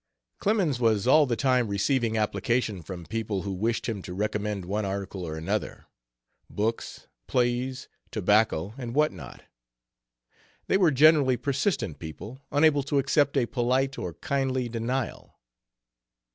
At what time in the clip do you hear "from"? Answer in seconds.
2.81-3.05